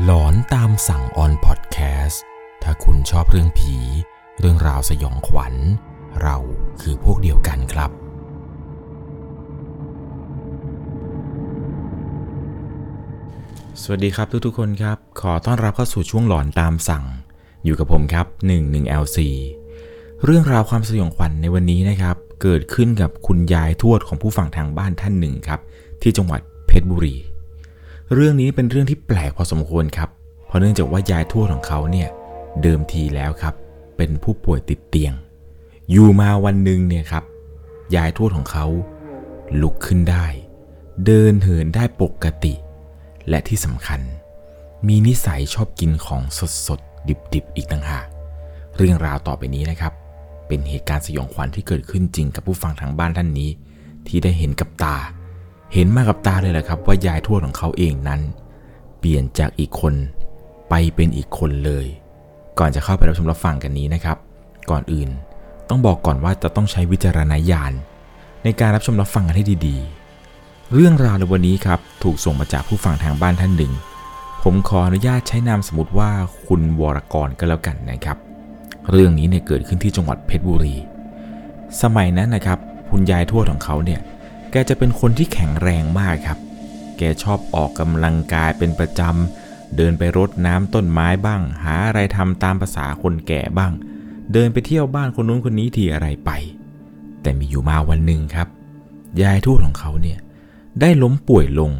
[0.00, 2.22] หลอนตามสั่งออนพอดแคสต์
[2.62, 3.76] ถ้าคุณชอบเรื่องผี
[4.40, 5.54] เรื่องราวสยองขวัญ
[6.22, 6.36] เรา
[6.80, 7.90] คือพวกเดียวกันครับ
[13.82, 17.04] สวัสดีครับทุกๆคนครับ ขอต้อนรับเข้าสู่ช่วงหลอนตามสั่ง
[17.64, 19.18] อยู่กับผมครับ 11LC
[20.24, 25.60] เรื่องราวความสยองขวัญในวันนี้นะครับ เกิดขึ้นกับคุณยายทวดของผู้ฟังทางบ้านท่านหนึ่งครับ
[26.02, 27.16] ที่จังหวัดเพชรบุรี
[28.14, 30.08] เรื่องนี้เป็นเรื่องที่แปลกพอสมควรครับ
[30.46, 32.08] เพราะเนื่องจากว่ายายทวดของเขาเนี่ย
[32.62, 33.54] เดิมทีแล้วครับ
[33.96, 35.12] เป็นผู้ป่วยติดเตียง
[35.90, 37.24] อยู่มาวันหนึ่งเนี่ยครับ
[37.96, 38.66] ยายทวดของเขา
[39.60, 40.26] ลุกขึ้นได้
[41.06, 42.54] เดินเหินได้ปกติ
[43.28, 44.00] และที่สำคัญ
[44.86, 46.22] มีนิสัยชอบกินของ
[46.66, 48.06] สดๆดิบๆอีกต่างหาก
[48.76, 49.92] เรื่องราวต่อไปนี้นะครับ
[50.48, 53.50] เป็นเหตุการณ์สยองขวัญที่เกิดขึ้นจริงกับผู้ฟังทางบ้านท่านนี้
[54.06, 54.96] ที่ได้เห็นกับตา
[55.72, 58.20] เห็นมากับตาเลยแหละครับว่ายายทวดของเขาเองนั้น
[58.98, 59.94] เปลี่ยนจากอีกคน
[60.68, 61.86] ไปเป็นอีกคนเลย
[62.58, 64.16] ก่อนจะเข้าไปรับชมรับฟังกันนี้นะครับ
[64.70, 65.08] ก่อนอื่น
[65.68, 67.72] ต้องบอกก่อนว่าจะต้องใช้วิจารณญาณ
[68.44, 73.72] ในการรับชมรับฟังกันให้ดีๆ เรื่องราวในวันนี้ครับถูกส่งมาจากผู้ฟังทางบ้านท่านหนึ่ง
[74.42, 76.10] ผมขออนุญาตใช้นามสมมติว่า
[76.46, 78.16] คุณวรกรก็แล้วกันนะครับ
[78.90, 80.76] เรื่องนี้เนี่ยเกิดขึ้นที่จังหวัดเพชรบุรี
[81.82, 82.58] สมัยนั้นนะครับ
[82.90, 84.00] คุณยายทวดของเขาเนี่ย
[84.52, 86.38] แกจะเป็นคนที่แข็งแรงมากครับ
[86.98, 93.72] แกชอบออกกำลังกายเป็นประจำ เดินไปรดน้ำต้นไม้บ้าง หาอะไรทำตามภาษาคนแก่บ้าง
[94.32, 96.30] เดินไปเที่ยวบ้านคนนู้นคนนี้ทีอะไรไป
[97.22, 98.48] แต่มีอยู่มาวันหนึ่งครับ
[99.22, 100.18] ยายทวดของเขาเนี่ย
[100.80, 101.72] ได้ล้มป่วยลง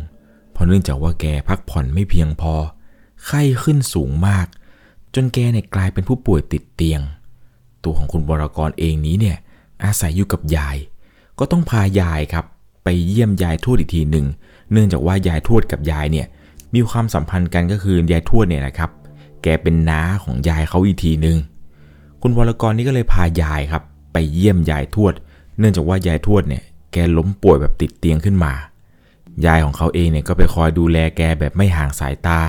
[0.53, 2.55] เพราะเนื่องจากว่าแกพักผ่อนไม่เพียงพอ
[3.27, 4.47] ไข้ขึ้นสูงมาก
[5.15, 7.00] จนแกเนี่ยกลายเป็นผู้ป่วยติดเตียง
[7.84, 9.37] ตัวของคุณวรกรเองนี้เนี่ย
[9.84, 10.77] อาศัยอยู่กับยาย
[11.39, 12.45] ก็ต้องพายายครับ
[12.84, 14.27] ไปเยี่ยมยายทวดอีกทีหนึ่ง
[14.72, 16.27] เนื่องจากว่ายายทวดกับยายเนี่ย
[16.75, 18.91] มีความสัมพันธ์กันก็คือยายทวดเนี่ยนะครับ
[19.42, 21.38] แกเป็นน้าของยายเขาอีกทีหนึ่ง
[22.22, 23.82] คุณวรกรนี่ก็เลยพายายครับ
[24.12, 25.12] ไปเยี่ยมยายทวด
[25.59, 28.53] เนื่องจากว่ายายทวดเนี่ยแกล้มป่วยแบบติดเตียงขึ้นมา
[29.47, 32.41] ยายของเขาเองเนี่ยก็ไปคอยดูแลแกแบบไม่ห่างสายตา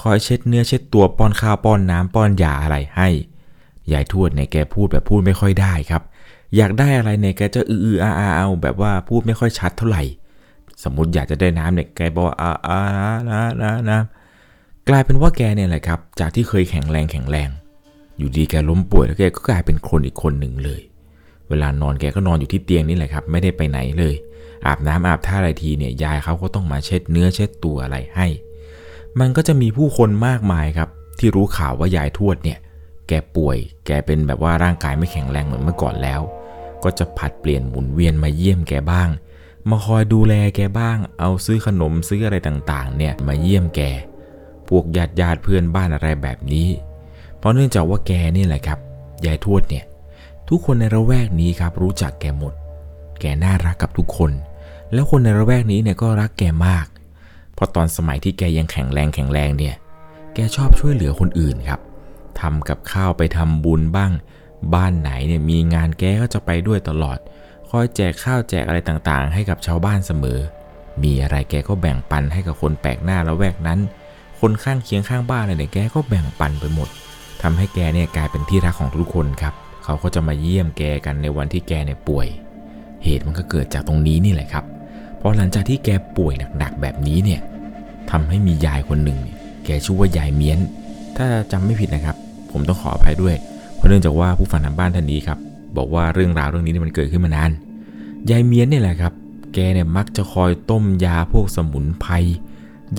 [0.00, 3.08] คอยเช็ดเนื้อเช็ดตัวป้อนข้าวป้อนน้ำป้อนยาอะไรให้
[3.92, 6.02] ยายทวดเนี่ยแกพูดแบบพูดไม่ค่อยได้ครับ
[6.56, 10.02] อยากได้อะไรเนี่ยแกจะอือออาอาเอาแบบว่าพูดไม่ค่อยชัดเท่าไหร่
[10.84, 12.80] สมมติอยากจะได้น้ำเนี่ยแกบอกว่าอาอา
[13.30, 14.00] นะนะนะ
[14.88, 17.48] กลายเป็นว่าแกเนี่ยแหละครับ จากที่เคยแข็งแรงแข็งแรง
[18.18, 20.80] อยู่ดีแกล้มป่วยแล้วแกก็กลายเป็นคนอีกคนหนึ่งเลย
[21.48, 24.14] เวลานอนแกก็นอนอยู่ที่เตียงนี่แหละครับ ไม่ได้ไปไหนเลย
[24.66, 28.26] อาบน้ำอาบท่าอะไรทีเนี่ยยายเขาก็ต้องมาเช็ดเนื้อเช็ดตัวอะไรให้
[29.20, 32.58] มันก็จะมีผู้คนมากมายครับ ที่รู้ข่าวว่ายายทวดเนี่ย
[33.08, 36.20] แกป่วย แกเป็นแบบว่าร่างกายไม่แข็งแรงเหมือนเมื่อก่อนแล้ว
[36.84, 39.08] ก็จะผัดเปลี่ยนหมุนเวียนมาเยี่ยมแกบ้าง
[39.70, 43.80] มาคอยดูแลแกบ้าง เอาซื้อขนมซื้ออะไรต่างๆ เนี่ยมาเยี่ยมแก
[44.68, 46.68] พวกญาติญาติเพื่อนบ้านอะไรแบบนี้
[47.38, 48.78] เพราะเนื่องจากว่าแกนี่แหละครับ
[49.26, 49.84] ยายทวดเนี่ย
[50.48, 52.54] ทุกคนในระแวกนี้ครับรู้จักแกหมด
[53.20, 54.32] แกน่ารักกับทุกคน
[54.92, 56.86] แล้วคนในระแวกนี้เนี่ยก็รักแกมาก
[57.54, 59.74] เพราะตอนสมัยที่แกยังแข็งแรงแข็งแรงเนี่ย
[60.34, 61.80] แกชอบช่วยเหลือคนอื่นครับ
[62.40, 64.12] ทำกับข้าวไปทำบุญบ้าง
[64.74, 67.18] บ้านไหนเนี่ยมีงานแกก็จะไปด้วยตลอด
[67.68, 70.38] คอยแจกข้าวแจกอะไรต่างๆ ให้กับชาวบ้านเสมอ
[71.02, 73.80] มีอะไรแกก็แบ่งปันให้กับคนแปลกหน้าละแวกนั้น
[74.40, 76.88] คนข้างเคียงข้างบ้านอะไรเนี่ยแกก็แบ่งปันไปหมด
[77.42, 79.54] ทำให้แกเนี่ยกลายเป็นที่รักของทุกคนครับ
[79.84, 82.26] เขาก็จะมาเยี่ยมแกกันในวันที่แกเนี่ยป่วย
[83.04, 84.64] เหตุมันก็เกิดจากตรงนี้นี่แหละครับ
[85.16, 87.40] เพราะหลังจากที่แกป่วยหนักๆแบบนี้เนี่ย
[88.10, 89.18] ทำให้มียายคนหนึ่ง
[89.64, 90.58] แกชื่อว่ายายเมียน
[91.16, 92.15] ถ้าจำไม่ผิดนะครับ
[92.56, 93.34] ผมต้องขออภัยด้วย
[93.74, 95.38] เพราะเนื่องจากว่าผู้ฟังทางบ้านท่านนี้ครับ
[95.76, 97.50] บอกว่าเรื่องราวเรื่องนี้เนี่ยมันเกิดขึ้นมานาน
[98.30, 99.12] ยายเมียนนี่แหละครับ
[99.54, 102.12] แกเนี่ยมักจะคอยต้มยาพวกสมุนไพร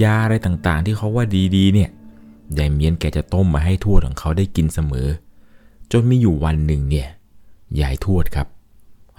[0.02, 1.26] ยาอะไรต่างๆ ที่เขาว่า
[1.56, 1.90] ดีๆ เนี่ย
[2.58, 5.08] ยายเมียนแกจะต้มมาให้ทวดของเขาได้กินเสมอ
[5.92, 7.08] จนมีอยู่วันหนึ่งเนี่ย
[7.82, 8.48] ยายทวดครับ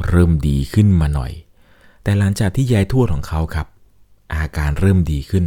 [0.08, 1.32] เริ่มดีขึ้นมาหน่อย
[2.02, 3.66] แต่หลังจากที่ยายทวดของเขาครับ
[4.34, 5.44] อาการเริ่มดีขึ้น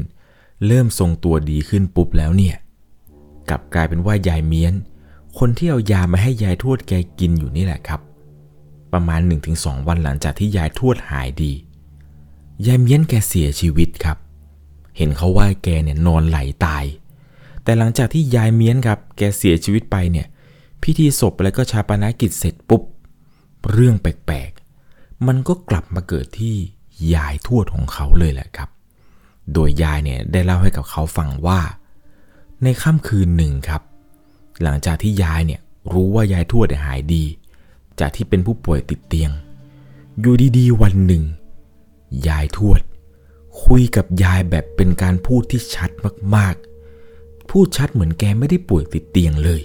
[0.68, 2.56] เริ่มทรงตัวดีขึ้นปุ๊บแล้วเนี่ย
[3.50, 4.74] กลับกลายเป็นว่ายายเมียน
[5.44, 8.02] คนที่เอายามาให้ยายทวดแกกินอยู่นี่แหละครับ
[8.94, 9.22] ประมาณ
[9.54, 11.54] 1-2 วันหลังจากที่ยายทวดหายดี
[12.66, 14.18] ยายเมียนแกเสียชีวิตครับ
[14.98, 16.84] เห็นเขาว่าแกเนี่ยนอนไหลตาย
[17.64, 20.28] แต่หลังจากที่ยายเมียนครับ แกเสียชีวิตไปเนี่ย
[20.84, 22.82] พิธีศพแล้วก็ชาปนกิจเสร็จปุ๊บ
[23.72, 26.56] เรื่องแปลกๆ มันก็กลับมาเกิดที่
[27.14, 28.70] ยายทวดของเขาเลยแหละครับ
[29.54, 31.60] โดยยายเนี่ยได้เล่าให้กับเขาฟังว่า
[32.64, 33.82] ในค่ำคืนหนึ่งครับ
[34.64, 35.62] หลังจากที่ยายเนี่ย
[35.94, 37.24] รู้ว่ายายทวดหายดี
[38.00, 39.32] จากที่เป็นผู้ป่วยติดเตียง
[40.20, 41.24] อยู่ดีๆ วันหนึ่ง
[42.28, 42.82] ยายทวด
[43.64, 45.90] คุยกับยายแบบเป็นการพูดที่ชัด
[46.36, 49.62] มากๆ พูดชัดเหมือนแกไม่ได้ป่วยติดเตียงเลย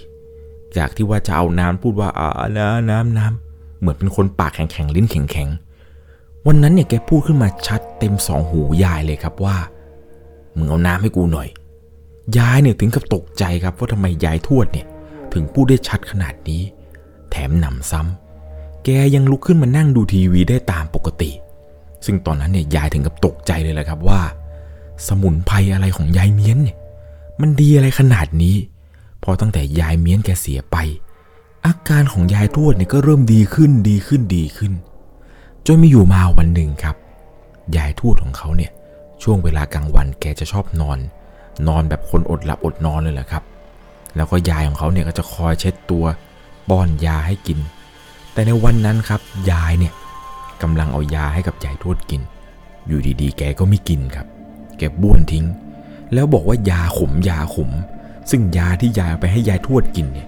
[0.77, 9.57] จากที่ว่าจะเอาน้ำพูดว่าอ่าน้ำน้ำน้ำเหมือนเป็นคนปากแข็งๆลิ้นแข็งๆ วันนั้นเนี่ยแกพูดขึ้นมาชัดเต็มสองหูยายเลยครับว่า
[10.57, 11.47] มึงเอาน้ำให้กูหน่อย
[12.37, 14.87] ยายเนี่ยถึงกับตกใจครับว่าทำไมยายทวดเนี่ย
[15.33, 16.61] ถึงพูดได้ชัดขนาดนี้
[17.29, 21.31] แถมหนำซ้ำแกยังลุกขึ้นมานั่งดูทีวีได้ตามปกติ
[22.05, 24.21] ซึ่งตอนนั้นเนี่ยยายถึงกับตกใจเลยแหละครับว่า
[25.07, 26.77] สมุนไพรอะไรของยายเมียนเนี่ย
[27.41, 28.55] มันดีอะไรขนาดนี้
[29.23, 30.77] พอตั้งแต่ยายเมียนแกเสียไป
[31.65, 34.73] อาการของยายทวดเนี่ยก็เริ่มดีขึ้นดีขึ้นดีขึ้น
[35.65, 36.95] จนมีอยู่มาวันหนึ่งครับ
[37.77, 38.71] ยายทวดของเขาเนี่ย
[39.23, 40.99] ช่วงเวลากลางวันแกจะชอบนอน
[41.67, 43.43] นอนแบบคนอดหลับอดนอนเลยแหละครับ
[44.15, 46.05] แล้วก็ยายของเขาเนี่ยก็จะคอยเช็ดตัว
[46.69, 47.59] ป้อนยาให้กิน
[48.33, 49.21] แต่ในวันนั้นครับ
[49.51, 49.93] ยายเนี่ย
[50.61, 52.21] กำลังเอายาให้กับยายทวดกิน
[52.87, 54.27] อยู่ดีๆ แกก็ไม่กินครับ
[54.77, 55.45] แกบ้วนทิ้ง
[56.13, 57.69] แล้วบอกว่ายาขมยาขม
[58.29, 60.27] ซึ่งยาที่ยายเอาไปให้ยายทวดกินเนี่ย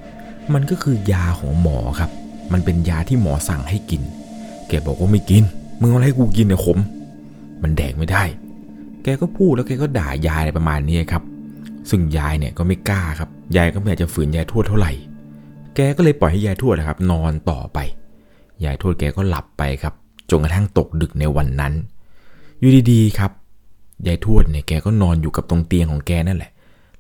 [0.53, 2.11] มันก็คือยาของหมอครับ
[2.51, 4.01] มันเป็นยาที่หมอสั่งให้กิน
[4.67, 5.43] แกบอกว่าไม่กิน
[5.79, 6.77] มึงเอาอะไรกูกินเนี่ยขม
[7.61, 8.23] มันแดกไม่ได้
[9.03, 11.23] แกก็พูดแล้วแกก็ด่ายายอะไรประมาณนี้ครับ
[11.89, 14.91] ซึ่งยายเนี่ยก็ไม่กล้าครับ ยายก็ไม่อยากจะฝืนยายทวดเท่าไหร่
[15.75, 17.79] แกก็เลยปล่อยให้ยายทวดนะครับ นอนต่อไป
[18.65, 19.93] ยายทวดแกก็หลับไปครับ
[20.29, 21.73] จนกระทั่งตกดึกในวันนั้น
[22.59, 23.31] อยู่ดีๆครับ
[24.07, 26.51] ยายทวดเนี่ยแกก็นอนอยู่กับตรงเตียงของแกนั่นแหละ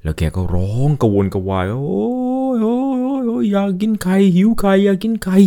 [0.03, 2.07] แล้วแกก็ร้องกระวนกระวาย โอ้
[2.55, 5.37] ยโอ้ยโอ้ยอยากกินไข่หิวไข่อยากกินไข่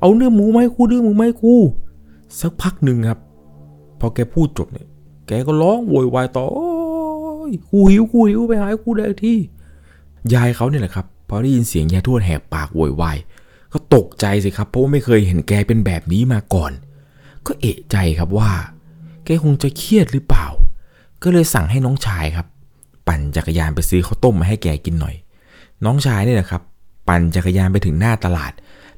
[0.00, 1.54] เอาเนื้อหมูไหมาให้กูเนื้อหมูไหมาให้กู
[2.40, 3.18] สักพักหนึ่งครับ
[4.00, 4.87] พอแกพูดจบเนี่ย
[5.28, 6.46] แกก็ร้องโวยวายต่อ
[7.70, 9.38] กูหิวกูหิวไปหาให้กูได้ที่
[10.34, 13.18] ยายเขาเนี่ยแหละครับพอได้ยินเสียงยายทวดแหกปากโวยวาย
[13.72, 16.72] ก็ตกใจสิครับเพราะว่าไม่เคยเห็นแกเป็นแบบนี้มาก่อน
[17.46, 18.50] ก็เอะใจครับว่า
[19.24, 20.46] แกคงจะเครียดหรือเปล่า
[21.22, 22.46] ก็เลยสั่งให้น้องชายครับ
[23.06, 25.16] ปั่นจักรยานไปซื้อข้าวต้มมาให้แกกินหน่อย
[25.84, 26.62] น้องชายเนี่ยนะครับ
[27.08, 28.52] ปั่นจักรยานไปถึงหน้าตลาด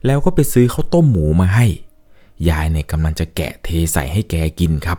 [0.07, 1.67] แล้วก็ไปซื้อข้าวต้มหมูมาให้
[2.49, 4.99] ยายเนี่ยกำลังจะแกะเทใส่ให้แกกินครับ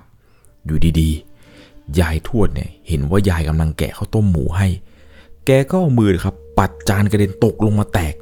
[0.66, 4.68] อยู่ดีๆ ยายทวดเนี่ยเห็นว่ายายกำลังแกะข้าวต้มหมูให้
[5.46, 8.16] แกก็เอามือครับ ปัดจานกระเด็นตกลงมาแตก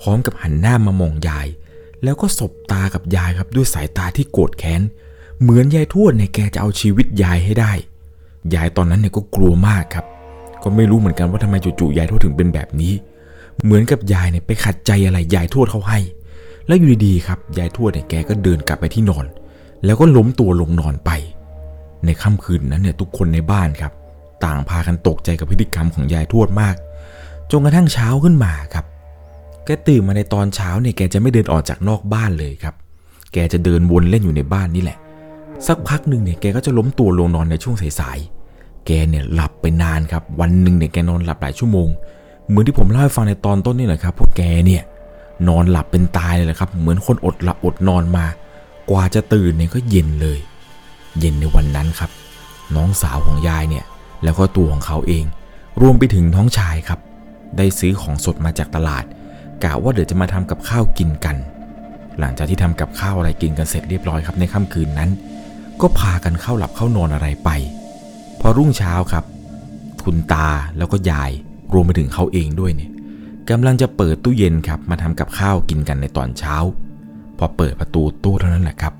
[0.00, 1.46] พร้อมกับหันหน้ามามองยาย
[2.04, 4.82] แล้วก็สบตากับยายครับด้วยสายตาที่โกรธแค้น
[5.40, 7.72] เหมือนยายทวดเนี่ยแกจะเอาชีวิตยายให้ได้
[8.54, 10.06] ยายตอนนั้นเนี่ยก็กลัวมากครับ
[10.62, 12.92] ก็ไม่รู้เหมือนกันว่าทำไมจู่ๆยายทวดถึงเป็นแบบนี้
[13.64, 15.98] เหมือนกับยายเนี่ยไปขัดใจอะไรยายทวดเขาให้
[16.66, 19.26] แล้วอยู่ดีๆครับยายทวดเนี่ยแกก็เดินกลับไปที่นอน
[19.84, 21.10] แล้วก็ล้มตัวลงนอนไป
[22.04, 23.92] ในค่ำคืนนั้นเนี่ยทุกคนในบ้านครับ
[24.44, 26.76] ต่างพากันตกใจกับพฤติกรรมของยายทวดมาก
[27.50, 28.84] จนกระทั่งเช้าขึ้นมาครับ
[29.64, 32.74] แกตื่นมาในตอนเช้าเนี่ยแกจะไม่เดินออกจากนอกบ้านเลยครับ
[33.32, 34.98] แกจะเดินวนเล่นอยู่ในบ้านนี่แหละ
[35.66, 41.88] สักพักหนึ่งเนี่ยแกก็จะล้มตัวลงนอนในช่วงสายๆแกเนี่ยหลับไปนานครับ วันหนึ่งเนี่ยแกนอนหลับหลายชั่วโมง
[42.48, 44.82] เหมือนที่ผมเล่าให้ฟังในตอนต้นนี่แหละครับพวกแกเนี่ย
[45.48, 48.28] นอนหลับเป็นตายเลยแหละครับ เหมือนคนอดหลับอดนอนมา
[48.90, 50.38] กว่าจะตื่นเนี่ยก็เย็นเลย
[51.18, 52.10] เย็นในวันนั้นครับ
[52.76, 53.84] น้องสาวของยายเนี่ย
[54.24, 55.24] แล้วก็ตัวของเขาเอง
[55.80, 57.00] รวมไปถึงน้องชายครับ
[57.56, 59.04] ได้ซื้อของสดมาจากตลาด
[59.64, 61.36] กะว่าเดี๋ยวจะมาทำกับข้าวกินกัน
[62.18, 65.10] หลังจากที่ทำกับข้าวอะไรกินกันเสร็จเรียบร้อยครับในค่ำคืนนั้น
[65.80, 67.50] ก็พากันเข้าหลับเข้านอนอะไรไป
[68.40, 69.24] พอรุ่งเช้าครับ
[70.04, 71.30] คุณตาแล้วก็ยาย
[71.72, 72.90] รวมไปถึงเขาเองด้วยเนี่ย
[73.50, 76.56] กำลังจะเปิดตู้เย็นครับมาทำกับข้าวกินกันในตอนเช้า
[77.38, 78.94] พอเปิดประตูตู้เท่านั้นแหละครับ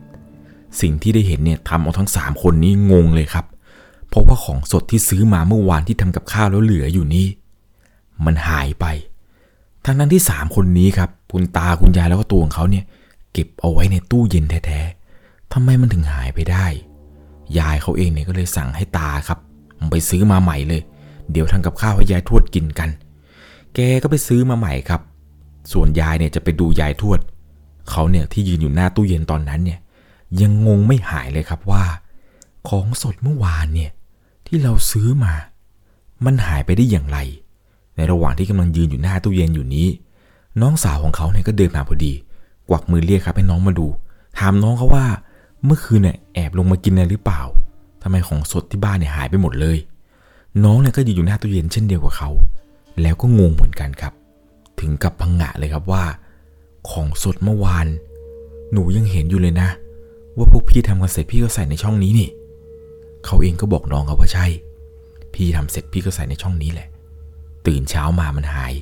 [0.80, 3.44] สิ่งที่ได้เห็นเนี่ยทำเอาทั้ง 3 คนนี้งงเลยครับ
[4.08, 7.26] เพราะว่าของสดที่ซื้อมาเมื่อวานที่ทำกับข้าวแล้วเหลืออยู่นี่
[8.24, 8.86] มันหายไป
[9.84, 12.84] ทั้งนั้นที่ 3 คนนี้ครับ คุณตาคุณยายแล้วก็ตัวของเขาเนี่ย
[13.32, 16.66] เก็บเอาไว้ในตู้เย็นแท้ๆทำไมมันถึงหายไปได้
[17.58, 19.38] ยายเขาเองเนี่ยก็เลยสั่งให้ตาครับ
[19.78, 20.82] มึงไปซื้อมาใหม่เลย
[21.32, 22.90] เดี๋ยวทำกับข้าวให้ยายทวดกินกัน
[23.74, 25.00] แกก็ไปซื้อมาใหม่ครับ
[25.72, 27.18] ส่วนยายเนี่ยจะไปดูยายทวด
[27.90, 29.78] เขาเนี่ยที่ยืนอยู่หน้าตู้เย็นตอนนั้นเนี่ย
[30.40, 31.84] ยังงงไม่หายเลยครับว่า
[32.68, 33.90] ของสดเมื่อวานเนี่ย
[34.46, 35.34] ที่เราซื้อมา
[36.24, 37.18] มันหายไปได้อย่างไร
[37.96, 39.86] ในระหว่างที่กำลังยืนอยู่หน้าตู้เย็นอยู่นี้
[40.60, 42.12] น้องสาวของเขาเนี่ยก็เดินมาพอดี
[42.68, 43.86] กวักมือเรียกครับให้น้องมาดู
[44.38, 45.06] ถามน้องเขาว่า
[45.64, 47.42] เมื่อคืนเนี่ยแอบลงมากินอะไรหรือเปล่า
[48.02, 49.78] ทำไมของสดที่บ้านเนี่ยหายไปหมดเลย
[50.64, 52.30] น้องเนี่ยก็ยืนอยู่หน้าตู้เย็นเช่นเดียวกับเขา
[53.02, 54.12] แล้วก็งงเหมือนกันครับ
[54.80, 56.04] ถึงกับพังงะเลยครับว่า
[56.90, 57.86] ของสดเมื่อวาน
[58.72, 59.68] หนูยังเห็นอยู่เลยนะ
[60.40, 62.28] ว่าพวกพี่ทำกันเสร็จพี่ก็ใส่ในช่องนี้นี่
[63.24, 64.46] เขาเองก็บอกน้องเขาว่าใช่
[65.34, 66.88] พี่ทำเสร็จพี่ก็ใส่ในช่องนี้แหละ
[67.66, 68.72] ตื่นเช้ามามันหาย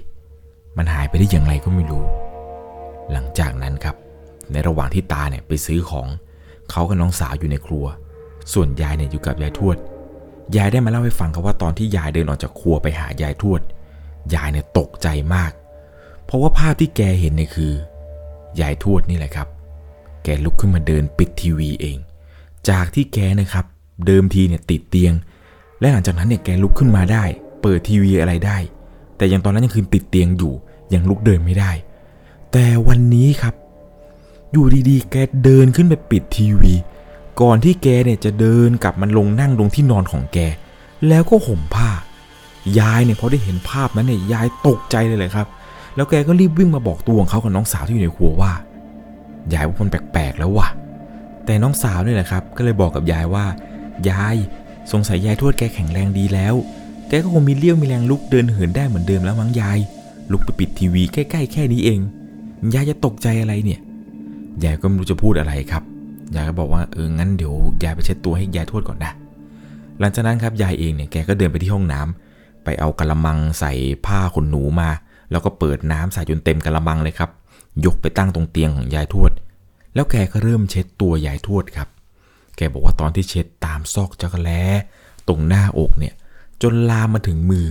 [0.76, 2.04] มันหายไปได้อย่างไรก็ไม่รู้
[3.12, 3.96] หลังจากนั้นครับ
[4.52, 6.08] ในระหว่างที่ตาเนี่ยไปซื้อของ
[6.70, 7.86] เขากับน้องสาวอยู่ในครัว
[8.52, 9.76] ส่วนยายเนี่ยอยู่กับยายทวด
[10.56, 13.60] ยายได้มาเล่าให้ฟังครับว่าตอนที่ยายเดินออกจากครัวไปหายายทวด
[14.34, 15.52] ยายเนี่ยตกใจมาก
[16.24, 17.72] เพราะว่าภาพที่แกเห็นเนี่ยคือ
[18.60, 19.48] ยายทวดนี่แหละครับ
[20.36, 21.98] กลุกขึ้นมาเดินปิดทีวีเอง
[22.68, 23.64] จากที่แกนะครับ
[24.06, 25.12] เดิมทีเนี่ยติดเตียง
[25.80, 27.24] และหลังจากนั้นเนี่ยแกลุกขึ้นมาได้
[27.62, 28.58] เปิดทีวีอะไรได้
[29.16, 30.54] แต่ยังตอนนั้นยังคือติดเตียงอยู่
[30.94, 31.72] ยังลุกเดินไม่ได้
[32.52, 33.54] แต่วันนี้ครับ
[34.52, 36.74] อยู่ดีๆ แกเดินขึ้นไปปิดทีวี
[37.40, 40.38] ก่อนที่แกเนี่ยจะเดินกลับมันลงนั่งลงที่นอนของแก
[41.08, 41.90] แล้วก็ห่มผ้า
[42.78, 45.46] ยายเนี่ยพอได้เห็นภาพนั้นเนี่ยยายตกใจเลยเลยครับ
[45.94, 48.52] แล้วแกก็รีบวิ่งมาบอกตัวของเขากับน้องสาวที่อยู่ในครัวว่า
[49.54, 50.68] ยายว่ามันแปลกๆแล้วว่ะ
[51.44, 53.44] แต่น้องสาวนี่แหละครับ ก็เลยบอกกับยายว่า
[54.10, 54.36] ยาย
[54.92, 56.54] สงสัยยายทวดแกแข็งแรงดีแล้ว
[57.08, 59.78] แกก็คงมีเลี้ยวมีแรงลุกเดินเหินได้เหมือนเดิมแล้วมั้งยาย
[60.32, 62.00] ลุกไปปิดทีวีใกล้ๆแค่นี้เอง
[62.74, 63.80] ยายจะตกใจอะไรเนี่ย
[64.64, 65.82] ยายก็ไม่รู้จะพูดอะไรครับ
[66.34, 67.52] ยายก็บอกว่าเอองั้นเดี๋ยว
[67.84, 69.12] ยายไปเช็ดตัวให้ยายทวดก่อนนะ
[70.00, 73.72] หลังจากนั้นครับยายเองเนี่ยแกก็เดินไปที่ห้องน้ำไปเอากระมังใส่
[74.06, 74.90] ผ้าขนหนูมา
[75.30, 77.30] แล้วก็เปิดน้ำใส่จนเต็มกระมังเลยครับ
[77.84, 79.32] ยกไปตั้งตรงเตียงของยายทวด
[79.94, 81.88] แล้วแกก็เริ่มเช็ดตัวยายทวดครับ
[82.56, 84.62] แกบอกว่าตอนที่เช็ดตามซอกจักรแล้
[85.28, 86.14] ตรงหน้าอกเนี่ย
[86.62, 87.66] จนลามมาถึงมือ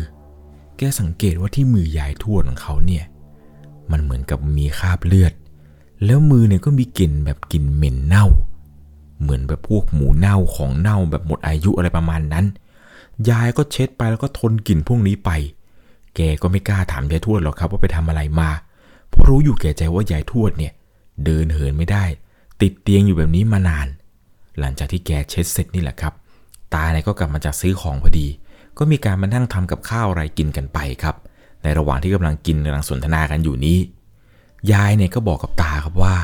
[0.77, 3.03] แกสังเกตว่าที่มือยายทวดของเขาเนี่ย
[3.91, 5.33] มันเหมือนกับมีคราบเลือด
[6.05, 8.25] แล้วมือเนี่ยก็มีกลิ่นแบบกลิ่นเหม็นเน่า
[9.21, 12.45] เหมือนแบบพวกหมูเน่าของเน่าแบบหมดอายุอะไรประมาณนั้น
[13.29, 15.29] ยายก็เช็ดไปแล้วก็ทนกลิ่นพวกนี้ไป
[16.15, 18.49] แกก็ไม่กล้าถามยายทวดหรอกครับว่าไปทำอะไรมา
[19.09, 20.73] เพราะรู้อยู่แก่ใจว่ายายทวดเนี่ย
[21.25, 22.05] เดินเหินไม่ได้
[22.61, 23.87] ติดเตียงอยู่แบบนี้มานาน
[24.59, 26.13] หลังจากที่แกเช็ดเสร็จนี่แหละครับ
[26.73, 28.27] ตาเนี่ยก็กลับมาจากซื้อของพอดี
[28.77, 31.15] ก็มีการมานั่งทำกับข้าวอะไรกินกันไปครับ
[31.63, 33.77] ในระหว่างที่กำลังกินกำลังสนทนากันอยู่นี้
[34.71, 36.15] ยายเนี่ยก็บอกกับตาครับว่า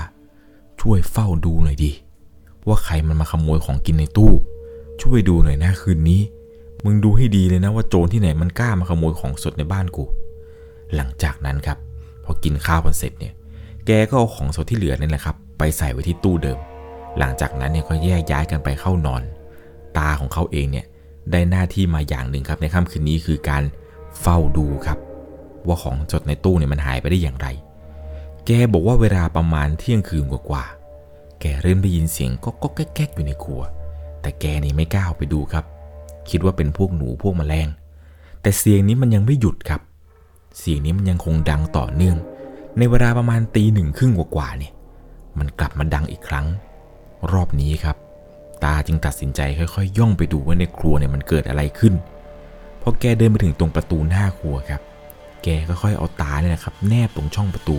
[0.81, 1.91] ช่วยเฝ้าดูหน่อยดิ
[2.67, 4.31] ว่าใครมันมาขโมยของกินในตู้
[5.01, 6.21] ช่วยดูหน่อยนะคืนนี้
[6.83, 10.05] มึงดูให้ดีเลยนะว่าโจรที่ไหนมันกล้ามาขโมยของสดในบ้านกู
[10.95, 11.77] หลังจากนั้นครับ
[12.25, 13.33] พอกินข้าวกันเสร็จเนี่ย
[13.85, 16.59] แกก็เอาของสดที่เหลือนั่นแหละครับ ไปใส่ไว้ที่ตู้เดิม
[17.19, 19.23] หลังจากนั้นเนี่ยก็แยกย้ายกันไปเข้านอน
[19.97, 20.85] ตาของเขาเองเนี่ย
[21.31, 23.63] ได้หน้าที่มาอย่างหนึ่งครับในค่ำคืนนี้คือการ
[24.21, 24.97] เฝ้าดูครับ
[25.67, 27.47] ว่าของสดในตู้เนี่ยมันหายไปได้อย่างไร
[28.45, 33.61] แกบอกว่าเวลาประมาณเที่ยงคืนกว่าๆ แกเริ่มได้ยินเสียงก็ก็แก๊กอยู่ในครัว
[34.21, 35.65] แต่แกนี่ไม่กล้าออกไปดูครับ
[36.29, 37.67] คิดว่าเป็นพวกหนูพวกแมลง
[38.41, 39.81] แต่เสียงนี้มันยังไม่หยุดครับ
[40.57, 42.17] เสียงนี้มันยังคงดังต่อเนื่อง
[42.77, 44.73] ในเวลาประมาณตีหนึ่งครึ่งกว่าๆเนี่ย
[45.39, 46.45] มันกลับมาดังอีกครั้ง
[47.31, 47.97] รอบนี้ครับ
[48.63, 51.93] ตาจึงตัดสินใจค่อยๆย่องไปดูว่าในครัวเนี่ยมันเกิดอะไรขึ้น
[52.81, 54.81] พอแกเดินไปถึงตรงประตูหน้าครัวครับ
[55.43, 57.77] แกค่อยๆเอาตาเนี่ยนะครับ แนบตรงช่องประตู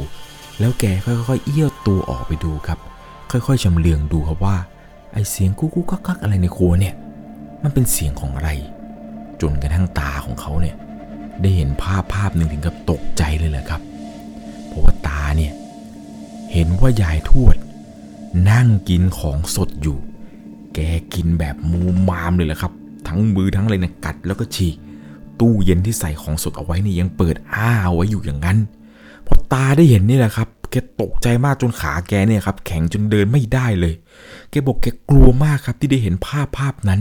[0.60, 2.78] แล้วแกค่อยๆเอี้ยวตัวออกไปดูครับ
[3.30, 4.56] ค่อยๆชำเลืองดูครับว่า
[5.12, 6.94] ไอเสียงกุ๊กกุ๊กกักอะไรในครัวเนี่ย
[7.62, 8.50] มันเป็นเสียงของอะไร
[9.40, 10.76] จนกระทั่งตาของเขาเนี่ย
[11.42, 13.80] ได้เห็นภาพภาพหนึ่งถึงกับตกใจเลยแหละครับ
[14.66, 15.52] เพราะว่าตาเนี่ย
[16.52, 17.56] เห็นว่ายายทวด
[18.50, 19.98] นั่งกินของสดอยู่
[20.74, 20.78] แก
[21.14, 22.72] กินแบบมูมามเลยแหละครับ
[23.08, 24.76] ทั้งมือทั้งอะไรเนี่ยกัดแล้วก็ฉีก
[25.40, 28.58] ตู้เย็นที่ใส่ของสดเอาไว้เนี่ยยังเปิดอ้าไว้อยู่อย่างนั้น
[29.26, 33.94] พอตาได้เห็นนี่แหละครับ แกตกใจมากจนขาแกเนี่ยครับ แข็งจนเดินไม่ได้เลย
[34.50, 37.00] แกบอกแกกลัวมากครับที่ได้เห็นภาพภาพนั้น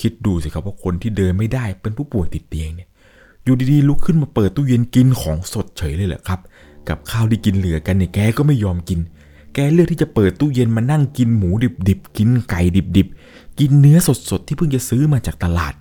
[0.00, 2.88] คิดดูสิครับว่าคนที่เดินไม่ได้เป็นผู้ป่วยติดเตียงเนี่ย
[3.44, 6.40] อยู่ดีๆลุกขึ้นมาเปิดตู้เย็นกินของสดเฉยเลยแหละครับ
[6.88, 9.00] กับข้าวที่กินเหลือกันเนี่ยแกก็ไม่ยอมกิน
[9.54, 11.50] แกเลือกที่จะเปิดตู้เย็นมานั่งกินหมู
[11.88, 12.60] ดิบๆกินไก่
[12.96, 13.98] ดิบๆกินเนื้อ
[14.30, 15.74] สดๆที่เพิ่งจะซื้อมาจากตลาด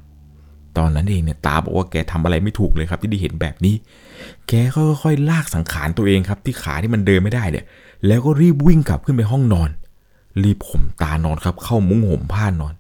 [0.78, 3.76] ตอนนั้นเองเนี่ยตาบอกว่าแกทำอะไรไม่ถูกเลยครับ ที่ได้เห็นแบบนี้
[4.48, 7.66] แกก็ค่อยๆลากสังขารตัวเองครับ ที่ขาที่มันเดินไม่ได้เนี่ย
[8.08, 9.70] แล้วก็รีบวิ่งกลับขึ้นไปห้องนอน
[10.44, 12.74] รีบข่มตานอนครับ เข้ามุ้งห่มผ้านอน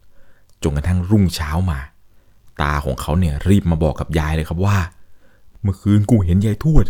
[0.63, 1.79] จนกระทั่งรุ่งเช้ามา
[2.61, 4.77] ตาของเขาเนี่ยรีบมาบอกกับยายเลยครับว่า
[5.61, 6.85] เมื่อคืนกูเห็นยายทวด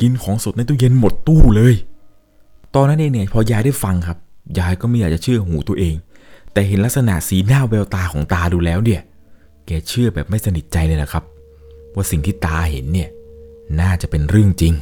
[0.00, 1.74] กินของสดในตู้เย็นหมดตู้เลย
[2.74, 4.18] ตอนนั้นเองเนี่ยพอยายได้ฟังครับ
[4.58, 5.94] ยายก็ไม่อยากจะเชื่อหูตัวเอง
[6.52, 9.00] แต่เห็นลักษณะสีหน้าแววตาของตาดูแล้วเนี่ย
[9.66, 11.24] แกเชื่อแบบไม่สนิทใจเลยนะครับ
[11.94, 13.08] ว่าสิ่งที่ตาเห็นเนี่ย
[13.80, 14.74] น่าจะเป็นเรื่องจริง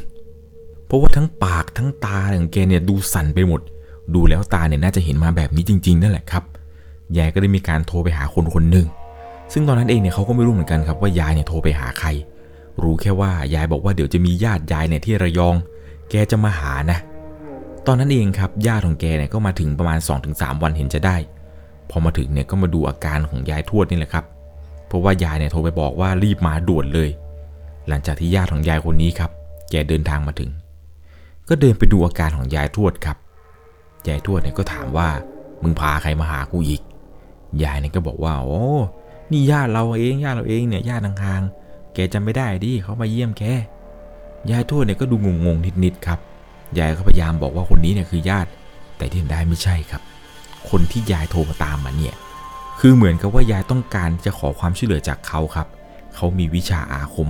[0.87, 3.61] เพราะว่าทั้งปากทั้งตาของแกเนี่ยดูสั่นไปหมด
[4.14, 6.45] ดูแล้วตาเนี่ยน่าจะเห็นมาแบบนี้จริง ๆ นั่นแหละครับ
[7.16, 8.87] ยายก็ได้มีการโทรไปหาคนคนหนึ่ง
[9.52, 12.08] ซึ่งตอนนั้นเองเนี่ยเขาก็ไม่รู้เหมือนกันครับว่ายายเนี่ยโทรไปหาใคร
[12.82, 15.54] รู้แค่ว่ายายบอกว่าเดี๋ยวจะมีญาติยายเนี่ยที่ระยอง
[16.10, 16.98] แกจะมาหานะ
[17.86, 19.98] ตอนนั้นเองครับญาติของแกเนี่ยก็มาถึงประมาณ
[20.30, 21.16] 2-3 วันเห็นจะได้
[21.90, 24.24] พอมาถึงเนี่ยก็มาดูอาการของยายทวดนี่แหละครับ
[24.86, 27.10] เพราะว่ายายเนี่ยโทรไปบอกว่ารีบมาด่วนเลย
[27.88, 29.30] หลังจากที่ญาติของยายคนนี้ครับ
[29.70, 30.50] แกเดินทางมาถึง
[31.48, 33.16] ก็เดินไปดูอาการของยายทวดครับ
[34.08, 35.08] ยายทวดเนี่ยก็ถามว่า
[35.62, 36.82] มึงพาใครมาหากูอีก
[37.62, 38.62] ยายเนี่ยก็บอกว่า โอ้
[39.33, 43.42] นี่ญาติเราเองญาติเราเองเนี่ยญาติห่างๆแกจำไม่ได้ดิเขามาเยี่ยมแก
[44.50, 46.18] ยายทวดเนี่ยก็ดูงงๆนิดๆครับ
[46.78, 48.50] ยายก็พยายามบอกว่าคนนี้เนี่ยคือญาติ
[48.97, 50.02] แต่ที่เห็นได้ไม่ใช่ครับ
[50.71, 52.14] คนที่ยายโทรมาตามมาเนี่ย
[52.80, 55.66] คือเหมือนกับว่ายายต้องการจะขอความช่วยเหลือจากเขาครับ
[56.14, 57.28] เขามีวิชาอาคม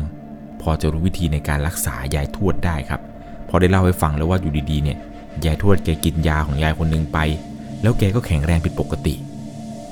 [0.63, 3.01] พอจะรู้วิธีในการรักษายายทวดได้ครับ
[3.49, 4.99] พอได้เล่าให้ฟังแล้วว่าอยู่ดีๆเนี่ย
[5.45, 7.19] ยายทวดแกกินยาของยายคนหนึ่งไป
[7.83, 9.15] แล้วแกก็แข็งแรงผิดปกติ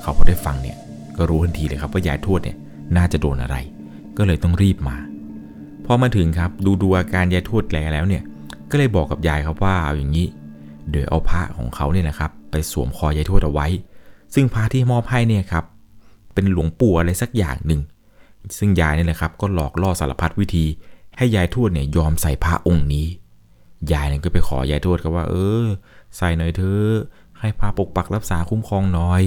[0.01, 0.77] เขาพอได้ฟังเนี่ย
[1.17, 2.57] ก็รู้ทันทีเลยครับว่ายายทวดเนี่ย
[2.97, 3.55] น่าจะโดนอะไร
[4.17, 4.97] ก็เลยต้องรีบมา
[5.85, 8.23] พอมาถึงครับดูดูอาการยายทวดแกแล้วเนี่ย
[8.69, 10.27] ก็เลยบอกกับยายครับว่าเอาอย่างนี้
[10.89, 13.67] เดี๋ยวเอาพระของเขาเนี่ยนะครับ ไปสวมคอยายทวดเอาไว้
[14.33, 15.63] ซึ่งพระที่มอบให้เนี่ยครับ
[16.33, 17.81] เป็นหลวงปู่อะไรสักอย่างหนึ่ง
[18.57, 20.65] ซึ่งยายเนี่แหละครับ ก็หลอกล่อสารพัดวิธี
[21.17, 23.07] ให้ยายทวดเนี่ยยอมใส่พระองค์นี้
[23.91, 25.65] ยายเนี่ยก็ไปขอยายทวดครับว่า เออ
[26.17, 26.93] ใส่หน่อยเถอะ
[27.39, 29.23] ให้พระปกปักรักษาคุ้มครองหน่อย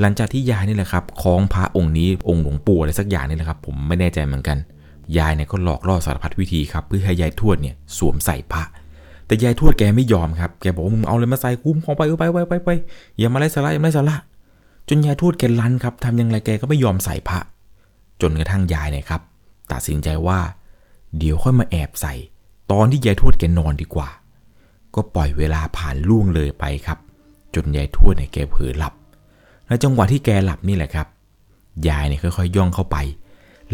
[0.00, 4.58] หลังจากที่ยายนี่แหละครับคล้องพระองค์นี้องค์หลวงปู่อะไรสักอย่างนี่แหละครับ ผมไม่แน่ใจเหมือนกัน
[5.18, 8.62] ยายเนี่ยก็หลอกล่อสารพัดวิธีครับเพื่อให้ยายทวดเนี่ยสวมใส่พระ
[9.26, 12.70] แต่ยายทวดแกไม่ยอมครับแกบอกว่ามึงเอาเลยมาใส่คุ้มครองไปเออไปไปไปไป
[13.18, 14.16] อย่ามาไล่สาระอย่ามาไล่สาระ
[14.88, 17.38] จนยายทวดแกลันครับทำยังไงแกก็ไม่ยอมใส่พระ
[18.20, 19.20] จนกระทั่งยายเนี่ยครับ
[19.72, 20.38] ตัดสินใจว่า
[21.18, 22.14] เดี๋ยวค่อยมาแอบใส่
[22.72, 24.08] ตอนที่ยายทวดแกนอนดีกว่า
[24.94, 26.98] ก็ปล่อยเวลาผ่านล่วงเลยไปครับ
[27.54, 28.94] จนยายทวดเนี่ยแกเผลอหลับ
[29.70, 31.06] และจังหวะที่แกหลับนี่แหละครับ
[31.88, 32.96] ยายเนี่ยค่อยๆย่องเข้าไป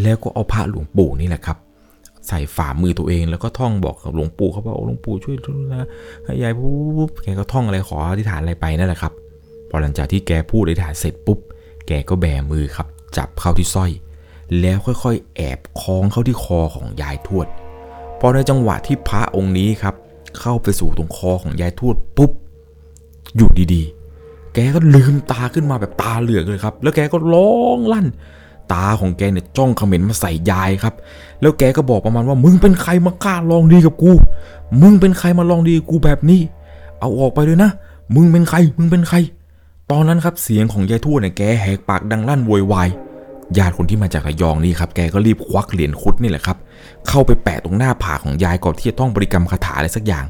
[0.01, 1.57] แล้วก็เอาพระหลวงปู่นี่แหละครับ
[2.27, 5.35] ใส่ฝ่ามือตัวเองแล้วก็ท่องบอกกับหลวงปู่เขาว่าโอ้หลวงปู่ช่วย
[5.73, 5.87] นะ
[6.23, 9.13] ให้ยายปุ๊บแกก็ท่องอะไรขออธิษฐานอะไรไปนั่นแหละครับ
[9.69, 11.39] พอหลังจากที่แกพูดอธิษฐานเสร็จปุ๊บ
[11.87, 12.87] แกก็แบมือครับ
[13.17, 13.91] จับเข้าที่สร้อย
[14.61, 17.47] แล้วค่อยๆ แอบคล้องเข้าที่คอของยายทวด
[18.19, 19.95] พอในจังหวะที่พระองค์นี้ครับ
[20.39, 22.31] เข้าไปสู่ตรงคอของยายทวดปุ๊บ
[23.35, 23.96] อยู่ดีๆ
[24.59, 28.07] แกก็ลืมตาขึ้นมาแบบตาเหลือกเลยครับ แล้วแกก็ร้องลั่น
[28.73, 30.93] ตาของแกเนี่ยจ้องเขม็นมาใส่ยายครับ
[31.41, 34.11] แล้วแกก็บอกประมาณว่า มึงเป็นใครมากล้าลองดีกับกู
[34.81, 36.41] มึงเป็นใครมาลองดีกูแบบนี้
[36.99, 37.71] เอาออกไปเลยนะ
[38.15, 39.17] มึงเป็นใคร มึงเป็นใคร
[39.91, 42.89] ตอนนั้นครับเสียงของยายทวดเนี่ยแกแหกปากดังลั่นโวยวาย
[43.57, 46.57] ญาติคนที่มาจากระยองนี่ครับ แกก็รีบควักเหรียญคุดนี่แหละครับ
[47.07, 50.25] เข้าไปแปะตรงหน้าผากของยายก่อนที่จะท่องบริกรรมคาถาอะไรสักอย่าง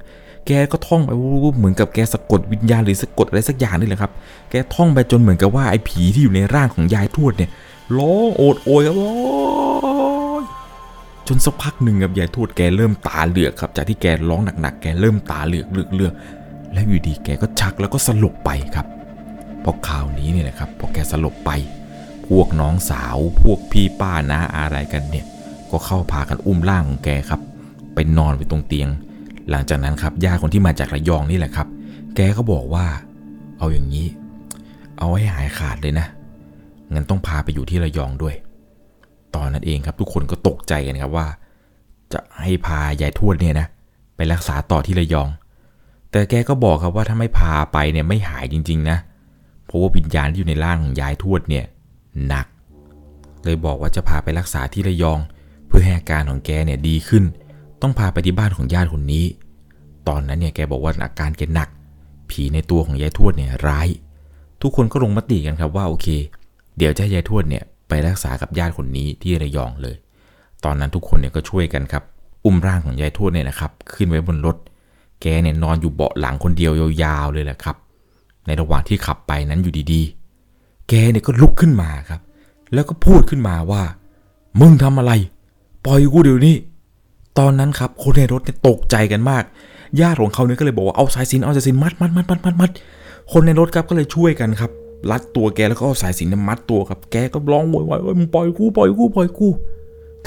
[0.48, 1.12] แกก็ท่องไป
[1.44, 4.12] วุบๆเหมือนกับแกสะกดวิญญาณหรือสะกดอะไรสักอย่างนี่แหละครับ
[4.50, 7.50] แกท่องไปจนเหมือนกับว่าไอ้ผีที่อยู่ในร่างของยายทวดเนี่ย
[7.98, 9.02] ร้องโอดโอยครับโอ
[10.42, 10.44] ย
[11.28, 16.14] จนสักพักหนึ่งครับยายทวดแกเริ่มตาเหลือกครับ จากที่แกร้องหนักๆแกเริ่มตาเหลือกเลือกเลือก
[16.74, 18.88] แล้วอยู่ดีแกก็ชักแล้วก็สลบไปครับ
[19.64, 21.52] พอข่าวนี้เนี่ยนะครับพอแกสลบไป
[22.28, 25.26] พวกน้องสาวพวกพี่ป้านะอะไรกันเนี่ย
[25.72, 27.42] ก็เข้าพากันอุ้มร่างของแกครับ
[27.94, 28.90] ไปนอนไว้ตรงเตียง
[29.50, 31.68] หลังจากนั้นครับญาติคนที่มาจากระยองนี่แหละครับ
[32.16, 32.86] แกก็บอกว่า
[33.58, 34.08] เอาอย่างนี้
[34.98, 36.08] เอาให้หายขาดเลยนะ
[36.94, 38.36] งั้นต้องพาไปอยู่ที่ระยองด้วย
[39.36, 41.28] ตอนนั้นเองครับทุกคนก็ตกใจกันครับว่า
[42.14, 43.68] จะให้พายายทวดเนี่ยนะ
[44.16, 45.30] ไปรักษาต่อที่ระยอง
[46.12, 48.98] แต่แกก็บอกครับว่าถ้าไม่พาไปเนี่ยไม่หายจริง ๆ นะ
[49.66, 51.66] เพราะว่าวิญญาณที่อยู่ในร่างของยายทวดเนี่ย
[52.28, 52.48] หนัก
[53.44, 55.20] เลยบอกว่าจะพาไปรักษาที่ระยอง
[55.68, 57.24] เพื่อให้อาการของแกเนี่ยดีขึ้น
[57.82, 59.26] ต้องพาไปที่บ้านของญาติคนนี้
[60.08, 61.70] ตอนนั้นเนี่ยแกบอกว่าอาการแกหนัก
[62.30, 63.88] ผีในตัวของยายทวดเนี่ยร้าย
[64.62, 66.08] ทุกคนก็ลงมติกันครับว่าโอเค
[66.78, 69.96] เดี๋ยวจะให้ยายทวดเนี่ยไปรักษากับญาติคนนี้ที่ระยองเลย
[70.64, 72.04] ตอนนั้นทุกคนเนี่ยก็ช่วยกันครับ
[72.46, 74.58] อุ้มร่างของยายทวดเนี่ยนะครับ ขึ้นไว้บนรถ
[75.22, 76.72] แกเนี่ยนอนอยู่เบาะหลังคนเดียว
[77.04, 77.76] ยาวๆเลยแหละครับ
[78.46, 82.22] ในระหว่างที่ขับไปนั้นอยู่ดีๆ แกเนี่ยก็ลุกขึ้นมาครับ
[82.74, 83.84] แล้วก็พูดขึ้นมาว่า
[84.60, 85.12] มึงทำอะไร
[85.86, 86.56] ปล่อยกูเดี๋ยวนี้
[87.40, 89.44] ตอนนั้นครับคนในรถเนี่ยตกใจกันมาก
[90.02, 92.72] ญาติของเขาเนี่ยก็เลยบอกว่าเอาสายสินเอาสายสินมัดมัดมัดมัดมัดมัด
[93.32, 94.72] คนในรถครับก็เลยช่วยกันครับ
[95.12, 99.48] รัดตัวแกแล้วก็เอาสายสินมัดตัวครับแกก็ร้องโวยวายเอ้ยมึงปล่อยกูปล่อยกูปล่อยกู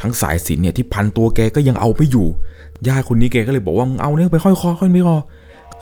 [0.01, 2.27] ทั้งสายสินเนี่ยที่พันตัวแกก็ยังเอาไม่อยู่
[2.89, 5.17] ญาติคนนี้แกก็เลยบอกว่ามึงเอาเนี่ยไปห้อยคอห้อยไม่คอ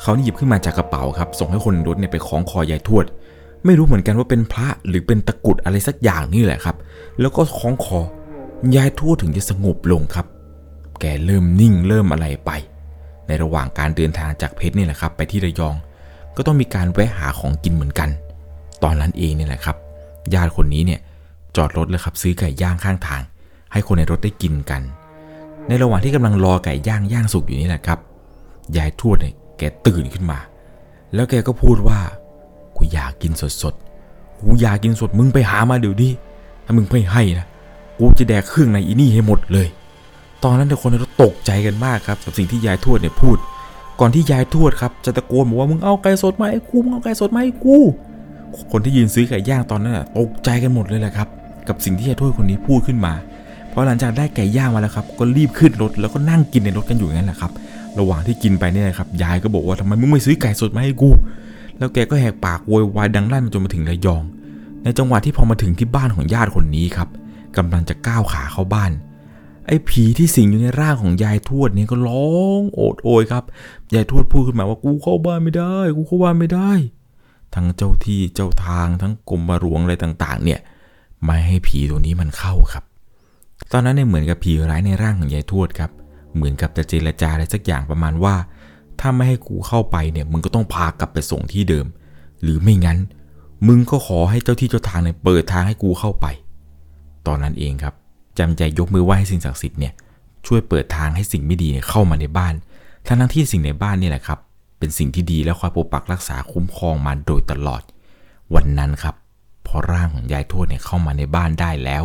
[0.03, 3.05] เขานี่หยิบขึ้นมาจากกระเป๋าครับ ส่งให้คนในรถเนี่ยไปคล้องคอยายทวด
[3.65, 6.77] ไม่รู้เหมือนกันว่าเป็นพระหรือเป็นตะกุดอะไรสักอย่างนี่แหละครับ
[7.21, 8.01] แล้วก็คล้องคอ
[8.77, 10.27] ยายทวดถึงจะสงบลงครับ
[11.01, 12.51] แกเริ่มนิ่งเริ่มอะไรไป
[13.27, 15.75] ในระหว่างการเดินทางจากเพชรนี่แหละครับ ไปที่ระยอง
[16.37, 18.11] ก็ต้องมีการแวะหาของกินเหมือนกัน
[18.83, 19.77] ตอนนั้นเองเนี่ยแหละครับ
[20.35, 21.01] ญาติคนนี้เนี่ย
[21.57, 23.23] จอดรถเลยครับซื้อไก่ย่างข้างทาง
[23.73, 24.83] ให้คนในรถได้กินกัน
[25.69, 27.99] ในระหว่างที่กำลังรอไก่ย่างย่างสุกอยู่นี่แหละครับ
[28.77, 30.39] ยายทวดเนี่ยแกตื่นขึ้นมา
[31.15, 31.99] แล้วแกก็พูดว่า
[32.77, 36.13] กูอยากกินสดสดๆกูอยากกินสดมึงไปหามาเดี๋ยวนี้
[36.65, 37.47] ถ้ามึงไม่ให้นะ
[37.99, 39.69] กูจะแดกเครื่องในอีนี่ให้หมดเลย
[40.45, 43.37] ตอนนั้นทุกคนก็ตกใจกันมากครับกับสิ่งที่ยายทวดเนี่ยพูด
[44.01, 47.77] ก่อนที่ยายทวดครับจะตะโกนบอกว่ามึงเอาไก่สดมาให้กูมึงเอาไก่สดมาให้กู
[48.73, 51.29] คนที่ยืนซื้อไก่ย่างตอนนั้นตกใจกันหมดเลยแหละครับ
[51.69, 53.13] กับสิ่งที่ยายทวดคนนี้พูดขึ้นมา
[53.73, 57.53] พออหลังจากได้ไก่ย่างมาแล้วครับ ก็รีบขึ้นรถแล้วก็นั่งกินในรถกันอยู่ยงนั้นแหละครับ
[57.99, 61.11] ระหว่างที่กินไปเนี่ยครับยายก็บอกว่าทำไมมึงไม่ซื้อไก่สดมาให้กู
[61.79, 64.23] แล้วแกก็แหกปากโวยวายดังลั่นจนมาถึงระยอง
[64.83, 67.09] ในจังหวะที่พอมาถึงที่บ้านของญาติคนนี้ครับ
[67.57, 68.91] กำลังจะก้าวขาเข้าบ้าน
[69.69, 72.29] ไอ้ผีที่สิงอยู่ในร่างของยายทวดนี่ก็ร้อ
[72.59, 73.45] งโอดโอยครับ
[73.95, 76.71] ยายทวดพูดขึ้นมาว่ากูเข้าบ้านไม่ได้ กูเข้าบ้านไม่ได้
[77.55, 80.61] ทั้งเจ้าที่เจ้าทางทั้งกรมบารวงอะไรต่างๆ เนี่ย
[81.25, 82.85] ไม่ให้ผีตัวนี้มันเข้าครับ
[83.73, 85.91] ตอนนั้นเนี่ยเหมือนกับผีร้ายในร่างของยายทวดครับ
[86.35, 88.35] เหมือนกับจะเจรจาอะไรสักอย่างประมาณว่า
[89.01, 91.87] ถ้าไม่ให้กูเข้าไปเนี่ยมึงก็ต้องพากลับไปส่งที่เดิม
[92.43, 92.99] หรือไม่งั้น
[93.67, 96.27] มึงก็ขอให้เจ้าที่เจ้าทางเนี่ยเปิดทางให้กูเข้าไป
[97.27, 97.95] ตอนนั้นเองครับ
[98.39, 99.93] จำใจยกมือไหว้ให้สิ่งศักดิ์สิทธิ์เนี่ย
[100.47, 102.55] ช่วยเปิดทางให้สิ่งไม่ดีเข้ามาในบ้าน
[103.07, 104.39] ทั้งทั้งที่สิ่งในบ้านนี่แหละครับ
[104.79, 107.83] เป็นสิ่งที่ดีและคอยปกปักรักษาคุ้มครองมาโดยตลอด
[108.55, 109.15] วันนั้นครับ
[109.67, 112.05] พอร่างของยายทวดเนี่ยเข้ามาในบ้านได้แล้ว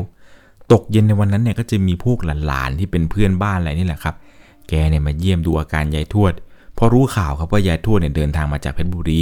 [0.71, 2.17] ตกเย็นในวันนั้นเนี่ยก็จะมีพวก
[2.47, 4.15] หลานๆที่เป็นเพื่อนบ้านอะไรนี่แหละครับ
[4.69, 6.33] แกเนี่ยมาเยี่ยมดูอาการยายทวด
[6.77, 9.21] พอรู้ข่าวครับว่ายายทวดเนี่ยเดินทางมาจากเพชรบุรี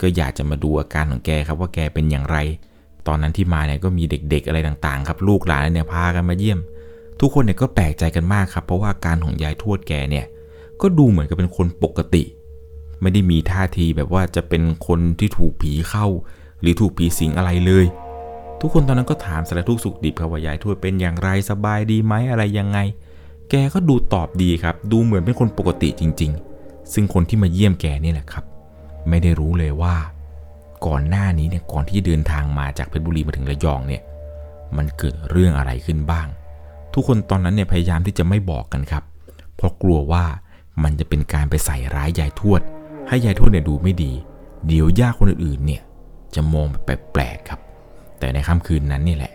[0.00, 2.36] ก็อยากจะมาดูอาการของแกครับว่าแกเป็นอย่างไร
[3.08, 6.58] ตอนนั้นที่มาเนี่ยก็มีเด็กๆอะไรต่างๆ ครับลูกหลานเนี่ยพากันมาเยี่ยม
[7.20, 10.26] ทุกคนเนี่ยก็แปลกใจกันมากครับ เพราะว่าอาการของยายทวดแกเนี่ย
[10.80, 12.22] ก็ดูเหมือนกับเป็นคนปกติ
[13.00, 16.06] ไม่ได้มีท่าทีแบบว่าจะเป็นคนที่ถูกผีเข้า
[16.60, 17.86] หรือถูกผีสิงอะไรเลย
[18.60, 22.78] ทุกคนตอนนั้นก็ถามสารทุกสุขดิบครับว่ายายทวดเป็นอย่างไรสบายดีไหมอะไรยังไง
[23.50, 28.44] แกก็ดูตอบดีครับ ดูเหมือนเป็นคนปกติจริง ๆ ซึ่งคนที่มาเยี่ยมแกนี่แหละครับ
[29.08, 29.94] ไม่ได้รู้เลยว่า
[30.86, 34.02] ก่อนหน้านี้เนี่ยก่อนที่เดินทางมาจากเพชรบุรีมาถึงระยองเนี่ย
[34.76, 36.26] มันเกิดเรื่องอะไรขึ้นบ้าง
[36.94, 39.02] ทุกคนตอนนั้นเนี่ยพยายามที่จะไม่บอกกันครับ
[39.56, 40.24] เพราะกลัวว่า
[40.82, 42.60] มันจะเป็นการไปใส่ร้ายยายทวด
[43.08, 44.12] ให้ยายทวดเนี่ยดูไม่ดี
[44.66, 45.82] เดี๋ยวญาติคนอื่นๆเนี่ย
[46.34, 47.60] จะมองแบบแปลกๆครับ
[48.18, 49.32] แต่ในค่ำคืนนั้นนี่แหละ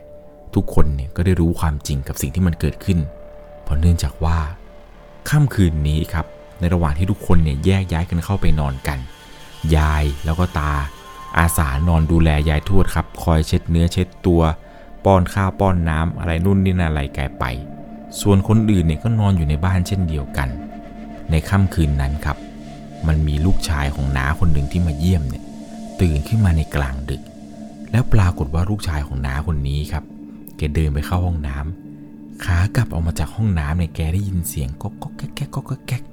[0.56, 3.00] ทุกคนเนี่ยก็ได้รู้ความจริงกับสิ่งที่มันเกิดขึ้น
[3.64, 4.38] เพราะเนื่องจากว่า
[5.30, 6.26] ค่ำคืนนี้ครับ
[6.60, 9.00] ในระหว่างที่ทุกคนเนี่ยแยกย้ายกันเข้าไปนอนกัน
[9.76, 10.74] ยายแล้วก็ตา
[11.38, 14.42] อาสานอนดูแลยายทวดครับ คอยเช็ดเนื้อเช็ดตัว
[15.06, 17.46] ป้อนข้าวป้อนน้ำอะไรนู่นนี่นั่นอะไรแกไป
[18.22, 20.50] ส่วนคนอื่นเนี่ยก็นอนอยู่ในบ้านเช่นเดียวกัน
[21.32, 22.38] ในค่ำคืนนั้นครับ
[23.08, 25.44] มันมีลูกชายของน้าคนหนึ่งที่มาเยี่ยมเนี่ย
[26.02, 27.22] ตื่นขึ้นมาในกลางดึก
[27.92, 30.04] แล้วปรากฏว่าลูกชายของน้าคนนี้ครับ
[30.58, 35.50] แกเดินไปเข้าห้องน้ำขากลับออกมาจากห้องน้ำเนี่ยแกได้ยินเสียงก๊อกก๊กแก๊กแก๊ก
[35.88, 36.04] แก๊ก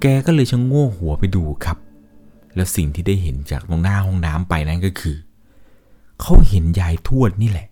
[0.00, 1.76] แกก็เลยชะโง่หัวไปดูครับ
[2.54, 5.16] แล้วสิ่งที่ได้เห็นจากตรงหน้าห้องน้ำไปนั่นก็คือ
[6.20, 7.68] เขาเห็นยายทวดนี่แหละ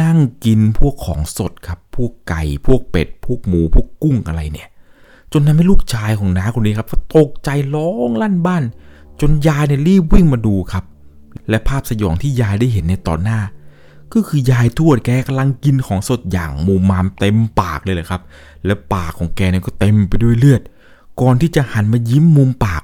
[0.00, 4.68] นั่งกินพวกของสดครับ พวกไก่ พวกเป็ด พวกหมู พวกกุ้งอะไรเนี่ย
[5.32, 8.64] จนทำให้ลูกชายของน้าคนนี้ครับตกใจร้องลั่นบ้าน
[9.20, 10.84] จนยายเนี่ยรีบวิ่งมาดูครับ
[11.48, 13.40] และภาพสยองที่ยายได้เห็นในตอนหน้า
[14.12, 18.22] ก็คือยายทวดแกกำลังกินของสดอย่างมูมามเต็มปากเลยแหละครับ
[18.66, 20.62] และปากของแกเนี่ยก็เต็มไปด้วยเลือด
[21.20, 22.82] ก่อนที่จะหันมายิ้มมุมปาก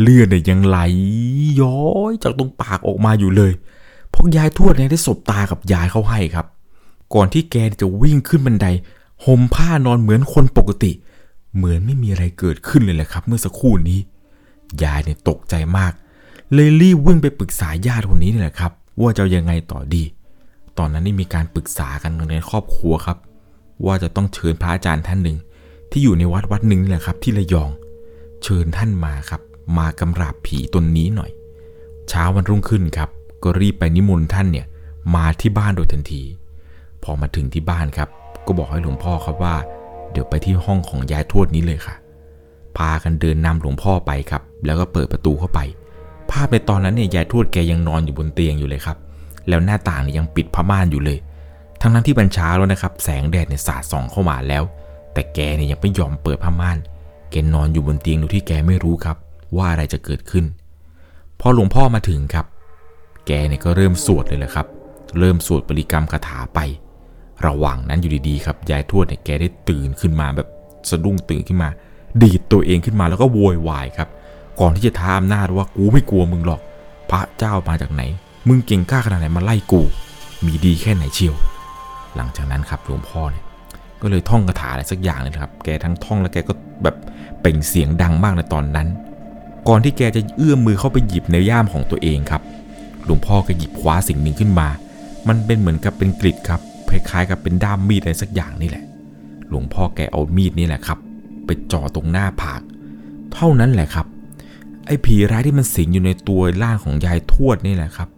[0.00, 0.78] เลือดเนี่ยยังไหล
[1.60, 3.52] ย้อยจากตรงปากออกมาอยู่เลย
[4.10, 6.46] เพราะยายทวดเนี่ยได้สบตากับยายเขาให้ครับ
[7.14, 8.66] ก่อนที่แกจะวิ่งขึ้นบันได
[9.24, 10.92] ห่มผ้านอนเหมือนคนปกติ
[11.56, 13.98] เหมือนไม่มีอะไรเกิดขึ้นเลยแหละครับ เมื่อสักครู่นี้
[14.82, 15.92] ยายเนี่ยตกใจมาก
[16.52, 20.02] เลยรีบวิ่งไปปรึกษาญาติคนนี้นี่แหละครับ ว่าจะยังไงต่อดี
[20.78, 23.18] ตอนนั้นได้มีการปรึกษากันในครอบครัวครับ
[23.86, 25.38] ว่าจะต้องเชิญพระอาจารย์ท่านหนึ่ง
[25.90, 27.70] ที่อยู่ในวัดวัดหนึ่งนี่แหละครับ ที่ระยอง
[28.42, 29.40] เชิญท่านมาครับ
[29.78, 31.30] มากำราบผีตนนี้หน่อย
[32.08, 33.08] เช้าวันรุ่งขึ้นครับ
[33.42, 34.66] ก็รีบไปนิมนต์ท่านเนี่ย
[35.14, 36.22] มาที่บ้านโดยทันที
[37.02, 38.08] พอมาถึงที่บ้านครับ
[38.46, 39.56] ก็บอกให้หลวงพ่อครับว่า
[40.12, 41.94] เดี๋ยวไปที่ห้องของยายทวดนี้เลยค่ะ
[42.76, 45.60] พากันเดินนำหลวงพ่อไปครับ แล้วก็เปิดประตูเข้าไป
[46.30, 48.96] ภาพในตอนนั้นเนี่ยยายทวดแกยังนอนอยู่บนเตียงอยู่เลยครับ
[49.48, 51.18] แล้วหน้าต่างเนี่ยยังปิดผ้าม่านอยู่เลย
[51.80, 54.62] ทั้งนั้นที่บัญชาแล้วนะครับ แสงแดดเนี่ยสาดส่องเข้ามาแล้ว
[55.12, 56.78] แต่แกเนี่ยยังไม่ยอมเปิดผ้าม่าน
[57.30, 59.16] แกนอนอยู่บนเตียงโดยที่แกไม่รู้ครับ
[59.56, 60.44] ว่าอะไรจะเกิดขึ้น
[61.40, 62.46] พอหลวงพ่อมาถึงครับ
[63.26, 64.66] แกเนี่ยก็เริ่มสวดเลยแหละครับ
[65.18, 66.60] เริ่มสวดบริกรรมคาถาไป
[67.46, 70.48] ระหว่างนั้นอยู่ดีๆครับยายทวดเนี่ยแกได้ตื่นขึ้นมาแบบ
[70.90, 71.68] สะดุ้งตื่นขึ้นมา
[72.22, 74.08] ดีดตัวเองขึ้นมาแล้วก็โวยวายครับ
[74.60, 76.60] ก่อนที่จะท้าอำนาจว่ากูไม่กลัวมึงหรอก
[77.10, 78.02] พระเจ้ามาจากไหน
[78.48, 79.82] มึงเก่งกล้าขนาดไหนมาไล่กู
[80.46, 81.34] มีดีแค่ไหนเชียว
[82.16, 83.44] หลังจากนั้นครับหลวงพ่อเนี่ย
[84.02, 86.96] ก็เลยท่องคาถาอะไรสักอย่างเลยครับ แกทั้งท่องแล้วแกก็แบบ
[87.40, 88.88] เป่งเสียงดังมากในตอนนั้น
[89.68, 92.42] ก่อนที่แกจะเอื้อมมือเข้าไปหยิบในย่ามของตัวเองครับ
[93.04, 94.68] หลวงพ่อก็หยิบคว้าสิ่งหนึ่งขึ้นมา
[95.28, 98.84] มันเป็นเหมือนกับเป็นกริดครับคล้ายๆกับเป็นด้ามมีดอะไรสักอย่างนี่แหละ
[99.48, 100.98] หลวงพ่อแกเอามีดนี่แหละครับ
[101.46, 102.60] ไปจ่อตรงหน้าผาก
[103.32, 104.06] เท่านั้นแหละครับ
[104.86, 108.08] ไอ้ผีร้ายที่มันสิงอยู่ในตัวร่างของยายทวดนี่แหละครับ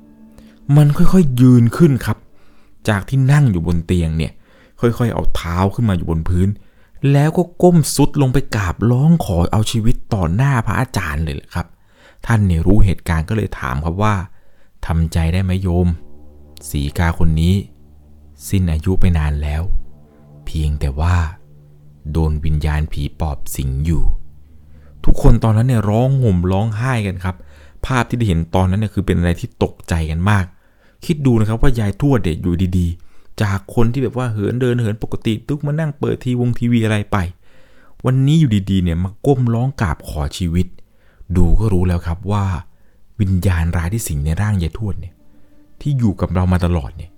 [0.76, 2.18] มันค่อยๆยืนขึ้นครับ
[2.88, 4.32] จากที่นั่งอยู่บนเตียงเนี่ย
[4.80, 6.48] คค่อยๆเอาเท้าขึ้นมาอยู่บนพื้น
[7.12, 11.66] แล้วก็ก้มสุดลงไปกราบร้องขอเอาชีวิตต่อหน้าพระอาจารย์เลยแหละครับ
[12.26, 14.14] ท่านเนี่ยรู้เหตุการณ์ก็เลยถามครับว่า
[14.86, 15.88] ทำใจได้ไหมโยม
[16.70, 17.54] สีกาคนนี้
[18.48, 19.62] สิ้นอายุไปนานแล้ว
[20.44, 21.16] เพียงแต่ว่า
[22.12, 24.02] โดนวิญญาณผีปอบสิงอยู่
[25.04, 27.36] ทุกคนตอนนั้นเนี่ยร้องห่มร้องไห้กันครับ
[27.86, 30.44] ภาพที่ได้เห็นตอนนั้นเนี่ยคือเป็นอะไรที่ตกใจกันมาก
[31.06, 33.11] คิดดูนะครับว่ายายทวดเด็กอยู่ดีๆ
[33.42, 37.16] จากคนที่แบบว่าเหินเดินเหินปกติทุกมานั่งเปิดทีวงทีวีอะไรไป
[38.06, 40.66] วันนี้อยู่ดีๆเนี่ยมาก้มร้องกราบขอชีวิต
[41.36, 42.44] ดูก็รู้แล้วครับว่า
[43.20, 45.14] วิญญาณร้ายที่สิงในร่างยายทวดเนี่ย
[45.80, 47.10] ที่อยู่กับเรามาตลอดเนี่ย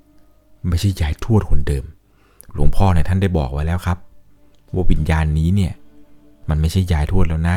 [0.68, 1.84] ไม่ใช่ยายทวดคนเดิม
[2.52, 3.98] หลวงพ่อเนี่ยท่านได้บอกไว้แล้วครับ
[4.74, 5.72] ว่าวิญญาณนี้เนี่ย
[6.48, 7.56] มันไม่ใช่ยายทวดแล้วนะ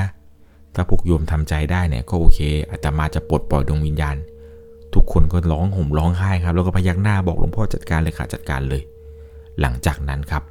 [0.73, 2.39] ถ้าพวกโยมทำใจได้เนี่ยก็โอเค
[2.69, 4.15] อาตมาจะปลดปล่อยดวงวิญญาณ
[4.97, 8.81] ทุกคนก็ร้องห่มร้องไห้ครับ แล้วก็พยักหน้าบอกหลวงพ่อจัดการเลยค่ะจัดการเลย
[9.62, 10.43] หลังจากนั้นครับ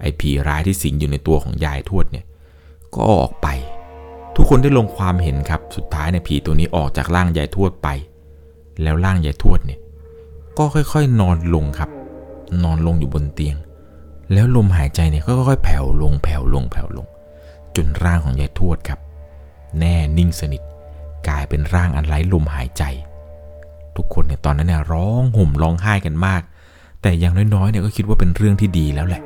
[0.00, 2.24] ไอ้ผีร้ายที่สิงอยู่ในตัวของยายทวดเนี่ย
[2.94, 3.46] ก็ออกไป
[4.36, 7.88] ทุกคนได้ลงความเห็นครับ สุดท้ายเนี่ยผีตัวนี้ออกจากร่างยายทวดไป
[8.82, 9.80] แล้วร่างยายทวดเนี่ย
[10.58, 11.90] ก็ค่อยๆ นอนลงครับ
[12.64, 13.56] นอนลงอยู่บนเตียง
[14.32, 17.06] แล้วลมหายใจเนี่ยก็ค่อยๆ แผ่วลงแผ่วลงแผ่วลง
[17.76, 18.98] จนร่างของยายทวดครับ
[19.78, 20.62] แน่นิ่งสนิท
[21.28, 22.84] กลายเป็นร่างอันไร้ลมหายใจ
[23.98, 26.42] ทุกคนเนี่ยตอนนั้นเนี่ยร้องห่มร้องไห้กันมาก
[27.02, 29.22] แต่อย่างน้อยๆเนี่ยก็คิดว่าเป็นเรื่องที่ดีแล้วแหละ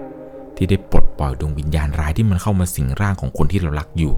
[0.57, 4.13] ที่ได้ปลดปล่อยดวงวิญญาณร้ายที่มันเข้ามาสิงร่างของคนที่เรารักอยู่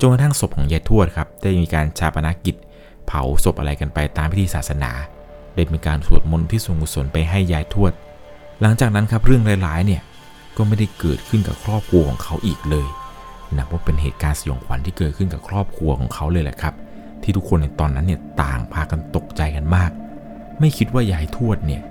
[0.00, 2.56] จนกระทั่งศพของยายทวดครับได้มีการชาปนกิจ
[3.06, 4.90] เผาศพอะไรกันไปตามพิธีศาสนา
[5.54, 7.92] ได้มีการสวดมนต์ที่ทรงกุศลไปให้ยายทวด
[8.60, 10.02] หลังจากนั้นครับเรื่องร้ายๆเนี่ย
[10.56, 12.88] ก็ไม่ได้เกิดขึ้นกับครอบครัวของเขาอีกเลย
[13.56, 16.74] นับว่าเป็นเหตุการณ์สยองขวัญที่เกิดขึ้นกับครอบครัวของเขาเลยแหละครับ
[17.22, 19.90] ที่ทุกคนในตอนนั้นเนี่ยต่างพากันตกใจกันมาก
[20.58, 21.82] ไม่คิดว่ายายทวดเนี่ย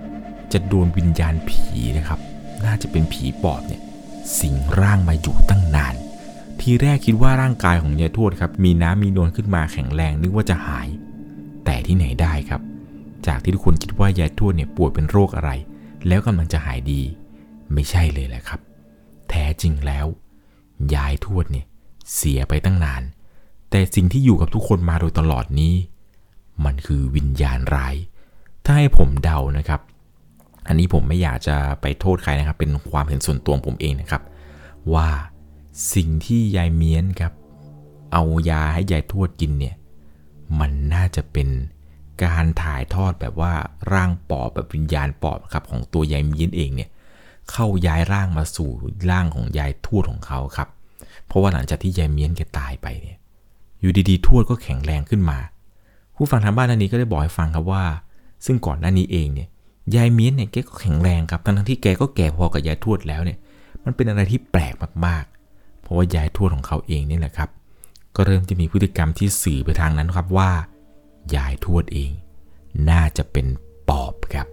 [0.54, 1.64] จะโดนวิญญาณผี
[1.98, 2.20] นะครับ
[2.66, 3.82] น่าจะเป็นผีปอบเนี่ย
[4.40, 5.96] สิงร่างมาอยู่ตั้งนาน
[6.60, 10.88] ทีแรกคิดว่าร่างกายของยายทวดครับมีน้ำมีนวลขึ้นมาแข็งแรงนึกว่าจะหาย
[11.66, 12.62] แต่ที่ไหนได้ครับ
[13.28, 15.52] จากที่ทุกคนคิดว่ายายทวดเนี่ยป่วยเป็นโรคอะไร
[16.08, 17.02] แล้วกำลังจะหายดี
[17.74, 18.60] ไม่ใช่เลยแหละครับ
[19.30, 20.06] แท้จริงแล้ว
[20.96, 21.66] ยายทวดเนี่ย
[22.16, 23.02] เสียไปตั้งนาน
[23.72, 25.74] แต่สิ่งที่อยู่กับทุกคนมาโดยตลอดนี้
[26.66, 27.96] มันคือวิญญาณร้าย
[28.66, 29.82] ถ้าให้ผมเดานะครับ
[30.68, 34.22] อันนี้ผมไม่อยากจะไปโทษใครนะครับ เป็นความเห็นส่วนตัวผมเองนะครับ
[34.94, 35.10] ว่า
[35.94, 37.34] สิ่งที่ยายเมียนครับ
[38.14, 39.76] เอายาให้ยายทวดกินเนี่ย
[40.60, 41.50] มันน่าจะเป็น
[42.24, 43.54] การถ่ายทอดแบบว่า
[43.94, 46.90] ร่างปอบแบบวิญญาณปอบครับของตัวยายเมียนเองเนี่ย
[47.52, 48.70] เข้าย้ายร่างมาสู่
[49.12, 50.70] ร่างของยายทวดของเขาครับ
[51.28, 53.18] เพราะว่าหลังจากที่ยายเมียนแกตายไปเนี่ย
[53.82, 55.38] อยู่ดีๆทวดก็แข็งแรงขึ้นมา
[56.16, 57.84] ผู้ฟังทางบ้านท่านนี้ก็ได้บอกให้ฟังครับว่า
[58.46, 59.48] ซึ่งก่อนหน้านี้เองเนี่ย
[59.96, 63.38] ยายเมียนเนี่ยแกก็แข็งแรงครับทั้งที่แกก็แก่พอกับยายทวดแล้วเนี่ย
[63.86, 64.74] มันเป็นอะไรที่แปลก
[65.06, 67.50] มากๆ เพราะว่ายายทวดของเขาเองนี่แหละครับ
[68.16, 70.50] ก็เริ่มจะมีพฤติกรรมที่สื่อไปทางนั้นครับว่า
[71.36, 72.12] ยายทวดเอง
[72.90, 73.46] น่าจะเป็น
[73.90, 74.48] ปอบครับ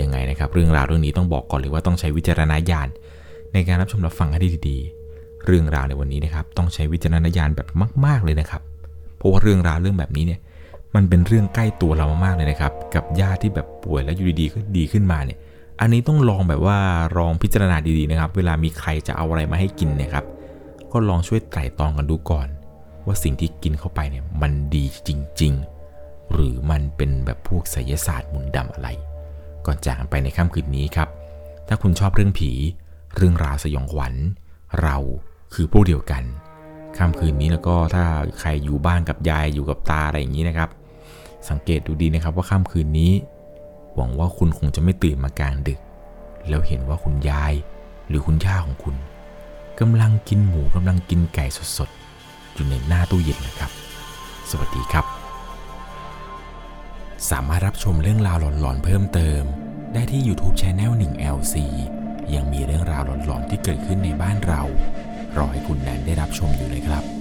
[0.00, 2.88] ยังไงนะครับ เรื่องราวเรื่องนี้ต้องบอกก่อนเลยว่าต้องใช้วิจารณญาณ
[3.52, 5.05] ในการรับชมรับฟังให้ดีๆ
[5.46, 7.68] เรื่องราวในวันนี้นะครับ ต้องใช้วิจารณญาณแบบ
[8.06, 8.62] มาก ๆเลยนะครับ
[9.16, 10.40] เพราะว่าเรื่องราวเรื่องแบบนี้เนี่ย
[10.94, 15.38] มันเป็นเรื่องใกล้ตัวเรามากๆเลยนะครับ กับญาติที่แบบป่วยแล้วอยู่ดีๆก็ดีขึ้นมาเนี่ย
[15.80, 16.78] อันนี้ต้องลองแบบว่า
[17.16, 20.24] ลองพิจารณาดีๆนะครับ เวลามีใครจะเอาอะไรมาให้กินเนี่ยครับ
[20.92, 22.48] ก็ลองช่วยไตร่ตรองกันดูก่อน
[23.06, 25.52] ว่าสิ่งที่กินเข้าไปเนี่ยมันดีจริง
[25.92, 28.88] ๆ หรือมันเป็นแบบพวกไสยศาสตร์มนต์ดำอะไร
[29.66, 31.08] ก่อนจากกันไปในค่ำคืนนี้ครับ
[31.68, 32.50] ถ้าคุณชอบเรื่องผี
[33.16, 34.14] เรื่องราวสยองขวัญ
[34.82, 34.96] เรา
[35.54, 36.22] คือพวกเดียวกัน
[36.98, 38.04] ค่ำคืนนี้แล้วก็ถ้า
[38.40, 40.70] ใครอยู่บ้านกับยายอยู่กับตาอะไรอย่างนี้นะครับ
[41.50, 43.12] สังเกตดูดีนะครับว่าค่ำคืนนี้
[43.96, 45.80] หวังว่าคุณคงจะไม่ตื่นมากลางดึก
[46.48, 47.52] แล้วเห็นว่าคุณยาย
[48.08, 48.96] หรือคุณย่าของคุณ
[49.80, 51.46] กำลังกินหมูกำลังกินไก่
[51.78, 53.70] สดๆอยู่ในหน้าตู้เย็นนะครับ
[54.50, 55.04] สวัสดีครับ
[57.30, 59.42] สามารถรับชมเรื่องราวหลอนๆเพิ่มเติม
[59.92, 61.54] ได้ที่ YouTube c h anel 1 LC
[62.34, 64.62] ยังมีเรื่องราวหลอนๆที่เกิดขึ้นในบ้านเรา
[65.36, 67.15] รอให้คุณแนนได้รับชมอยู่เลยครับ